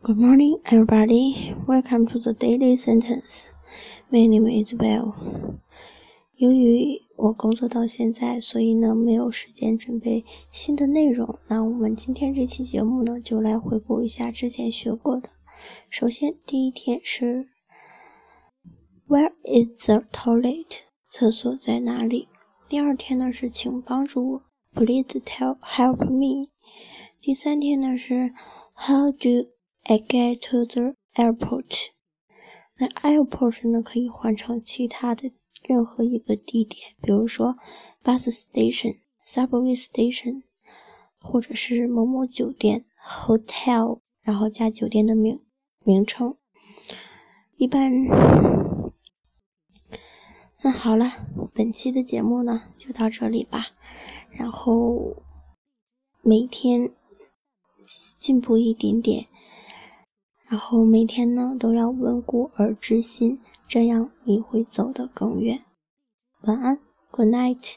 [0.00, 1.54] Good morning, everybody.
[1.66, 3.50] Welcome to the daily sentence.
[4.12, 5.12] My name is Bell.
[6.36, 11.40] 由于我工作到现在，所以呢没有时间准备新的内容。
[11.48, 15.30] 那我们今天这期节目呢，就来回顾一下之前学过的。
[15.90, 17.48] 首先，第一天是
[19.08, 20.78] Where is the toilet？
[21.08, 22.28] 厕所在哪里？
[22.68, 24.42] 第二天呢是请帮助我
[24.72, 26.50] ，Please tell help me。
[27.20, 28.32] 第三天呢是
[28.74, 29.48] How do
[29.90, 31.92] I get to the airport？
[32.76, 37.56] 那 airport 呢可以换成其他的任何一个地点，比如说
[38.04, 40.42] bus station、subway station，
[41.22, 45.40] 或者是某某酒店 hotel，然后加酒店的名
[45.82, 46.36] 名称。
[47.56, 47.90] 一般，
[50.62, 53.68] 那好了，本期的节目呢就到这里吧。
[54.30, 55.22] 然后
[56.20, 56.92] 每天
[58.18, 59.26] 进步一点点。
[60.48, 65.62] 然后每天呢都要温故而知新，这样你会走得更远。
[66.42, 66.78] 晚安
[67.10, 67.76] ，Good night。